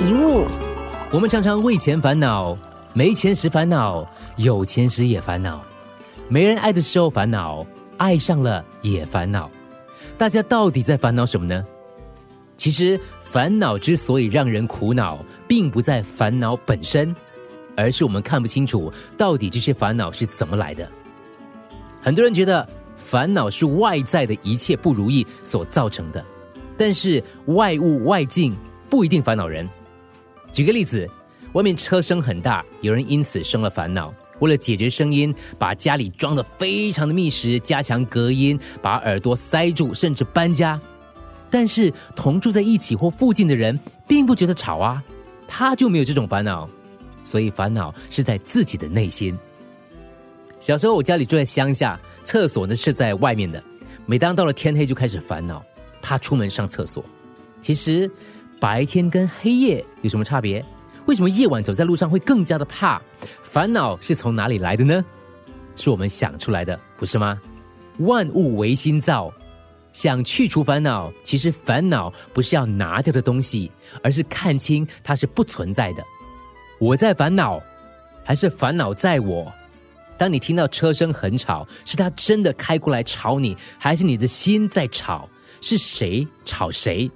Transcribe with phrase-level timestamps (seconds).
[0.00, 0.46] 一物，
[1.10, 2.56] 我们常常为钱烦恼，
[2.94, 5.62] 没钱时烦恼，有钱时也烦恼，
[6.28, 7.66] 没人爱的时候烦恼，
[7.98, 9.50] 爱上了也烦恼。
[10.16, 11.64] 大家到底在烦恼什么呢？
[12.56, 17.14] 其实，烦恼之所以让人苦恼，并不在烦恼本身，
[17.76, 20.88] 而是我们看不清楚到底这些烦恼是怎么来的。
[22.00, 22.66] 很多人觉得
[22.96, 26.24] 烦恼是外在的一切不如意所造成的，
[26.78, 28.56] 但是外物外境。
[28.88, 29.66] 不一定烦恼人。
[30.52, 31.08] 举个例子，
[31.54, 34.12] 外面车声很大，有人因此生了烦恼。
[34.40, 40.78] 为了解决声音，把家里装得非常的密实，加强隔音，把耳朵塞住，甚至搬家。
[41.48, 45.02] 但是同住在一起或附近的人并不觉得吵啊，
[45.48, 46.68] 他就没有这种烦恼。
[47.22, 49.38] 所以烦恼是在自己的内心。
[50.60, 53.62] 小时候我家里住在乡下，厕所呢是在外面的。
[54.04, 55.64] 每当到了天黑，就开始烦恼，
[56.02, 57.02] 怕出门上厕所。
[57.62, 58.10] 其实。
[58.62, 60.64] 白天跟黑夜有什么差别？
[61.06, 63.02] 为什么夜晚走在路上会更加的怕？
[63.42, 65.04] 烦恼是从哪里来的呢？
[65.74, 67.40] 是我们想出来的，不是吗？
[67.98, 69.32] 万物唯心造，
[69.92, 73.68] 想去除烦恼，其实烦恼不是要拿掉的东西，
[74.00, 76.04] 而是看清它是不存在的。
[76.78, 77.60] 我在烦恼，
[78.22, 79.52] 还是烦恼在我？
[80.16, 85.28] 当你听到车声很吵，是他真的开过来吵你，还是你的心在吵？
[85.60, 87.10] 是谁吵谁？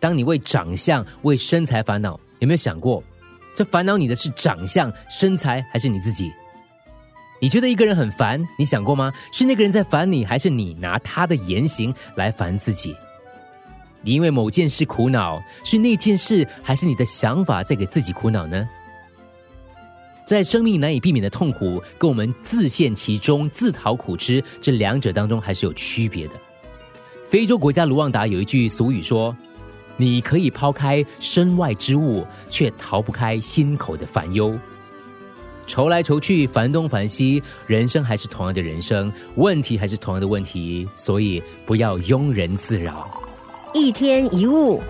[0.00, 3.04] 当你为长相、为身材烦恼，有没有想过，
[3.54, 6.32] 这烦恼你的是长相、身材，还是你自己？
[7.40, 9.12] 你觉得一个人很烦，你想过吗？
[9.32, 12.96] 是那个人在烦你，还是你拿他的言行来烦自己？
[14.02, 18.66] 你因为某件事苦恼，是那件事，还是你的想法在给自己苦恼呢？
[20.24, 26.34] 在生命难以避免的痛苦，跟我们自陷其中、自讨苦吃这两者当中，还是有区别的。
[27.28, 29.36] 非洲国家卢旺达有一句俗语说。
[30.00, 34.58] 你可以抛开身外之物，却逃不开心口的烦忧。
[35.66, 43.10] 愁来愁去，烦东烦西，人生还是同样的人生，问题还是同样的问题，所以不要庸人自扰。
[43.74, 44.80] 一天一物。